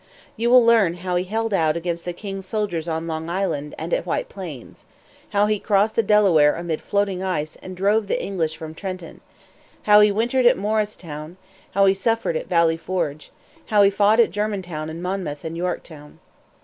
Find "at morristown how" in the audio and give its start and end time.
10.47-11.85